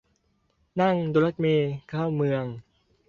[0.81, 2.43] นั่งรถเมล์เข้าเมือง